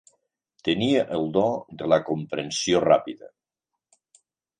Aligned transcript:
Tenia 0.67 1.01
el 1.17 1.27
do 1.35 1.43
de 1.81 1.89
la 1.93 1.99
comprensió 2.07 2.81
ràpida. 2.87 3.29